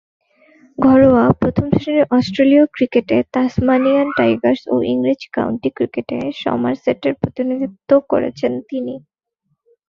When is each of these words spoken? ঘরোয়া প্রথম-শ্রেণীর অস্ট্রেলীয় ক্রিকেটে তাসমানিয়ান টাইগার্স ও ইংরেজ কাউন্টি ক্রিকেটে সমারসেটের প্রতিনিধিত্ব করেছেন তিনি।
ঘরোয়া 0.77 1.25
প্রথম-শ্রেণীর 1.41 2.05
অস্ট্রেলীয় 2.11 2.65
ক্রিকেটে 2.75 3.17
তাসমানিয়ান 3.33 4.07
টাইগার্স 4.17 4.61
ও 4.67 4.85
ইংরেজ 4.91 5.21
কাউন্টি 5.35 5.69
ক্রিকেটে 5.77 6.17
সমারসেটের 6.43 7.13
প্রতিনিধিত্ব 7.21 7.89
করেছেন 8.11 8.51
তিনি। 8.69 8.95